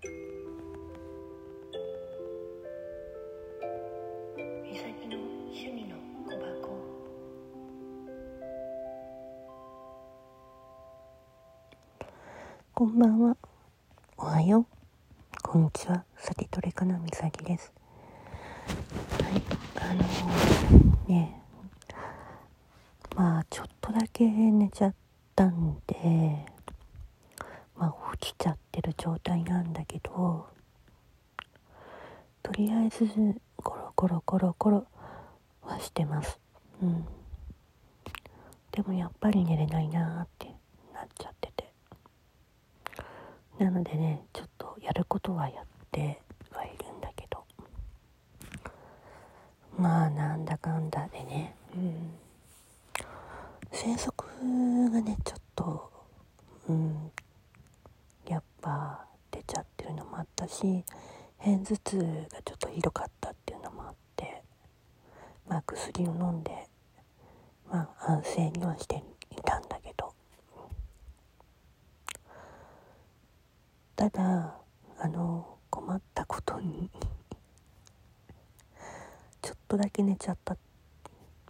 [0.00, 0.10] こ
[12.84, 13.36] んばんは。
[14.16, 14.66] おはよう。
[15.42, 16.04] こんにちは。
[16.16, 17.72] さてトレかなみさきです。
[19.20, 19.42] はい。
[19.74, 21.42] あのー、ね
[23.16, 24.94] まあちょっとだけ寝ちゃっ
[25.34, 26.46] たんで
[27.76, 30.46] まあ起きちゃってる状態なんだけど
[32.42, 33.06] とりあえず
[33.56, 34.86] コロコロコロコロ
[35.62, 36.38] はしてます。
[36.82, 37.04] うん。
[38.72, 40.46] でもやっぱり寝れないなーって
[40.94, 41.72] なっちゃってて。
[43.58, 47.44] なのでねちょっとやることはやってはいるんだけど。
[49.76, 52.14] まあなんだかんだでねうん。
[53.72, 54.24] 喘息
[54.90, 55.90] がねちょっと
[56.68, 57.10] うん
[58.26, 60.84] やっぱ出ちゃってるのもあし
[61.38, 61.96] 片頭痛
[62.30, 64.42] がちょっとひどかったっていうのもあって
[65.48, 66.50] まあ薬を飲んで
[67.70, 68.96] まあ安静にはして
[69.30, 70.12] いたんだけど。
[73.96, 74.54] ただ
[75.00, 76.88] あの困ったことに
[79.42, 80.58] ちょっとだけ寝ちゃったっ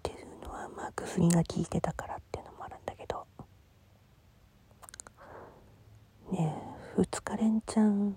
[0.02, 3.26] ていうのはまあ薬が効いてたからっていうのもあるんだけど。
[6.32, 6.54] ね
[6.96, 8.16] え2日連チャン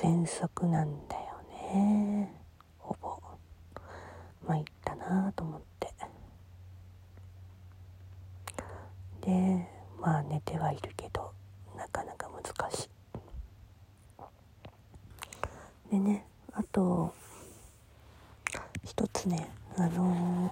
[0.00, 1.22] 喘息なんだよ
[1.74, 2.32] ね。
[2.78, 3.20] ほぼ。
[4.46, 5.70] まあいったなと思って。
[9.20, 9.68] で
[10.00, 11.32] まあ寝てはいるけど
[11.76, 12.88] なかなか難しい。
[15.90, 17.12] でねあと
[18.84, 20.50] 一つねあの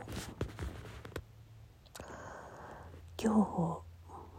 [3.18, 3.80] ー、今日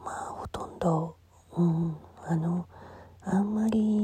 [0.05, 1.15] まあほとんど
[1.57, 2.67] うんあの
[3.23, 3.98] あんまり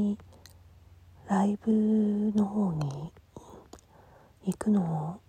[1.46, 3.12] ライブの方に
[4.46, 5.20] 行くの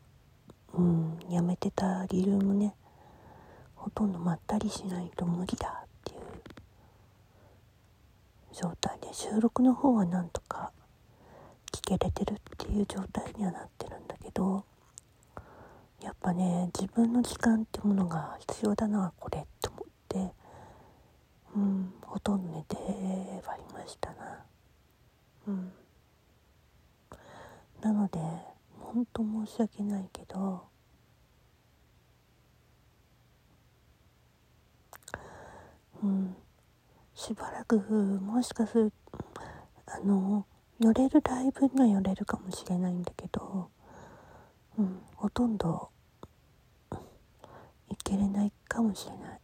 [0.74, 2.74] を、うん、やめてた理由もね
[3.76, 6.20] ほとんどまったりしないと無理だっていう
[8.52, 10.72] 状態で収録の方はなんとか
[11.72, 14.66] 聞けれてるっていう状態にはなってるんだけど
[16.02, 20.34] やっぱね自分の時間ってものが必要だなこれと思って
[21.56, 22.76] うんほとんど寝て
[23.46, 24.44] はいましたな。
[25.48, 25.72] うん。
[27.82, 28.20] なので
[28.80, 30.68] 本当申し訳ないけど
[36.04, 36.36] うん
[37.16, 38.94] しばらくもしかする
[39.86, 40.46] あの
[40.80, 43.70] 寄れるライブには寄れるかもしれないんだけど
[44.78, 45.90] うんほとんど
[47.90, 49.38] いけれないかもしれない。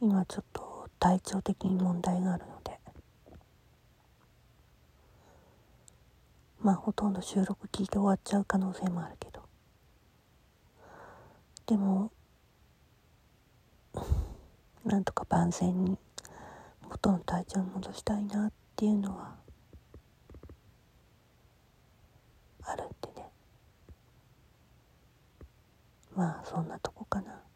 [0.00, 2.78] 今ちょっと体調的に問題があるので
[6.68, 9.40] まあほとんど収録聞いて終わっちゃう可能性もあるけど。
[11.64, 12.12] でも
[14.84, 15.96] なんとか万全に
[16.82, 19.34] 元の体調に戻したいなっていうのは
[22.64, 23.30] あるんでね。
[26.14, 27.47] まあそんなとこかな。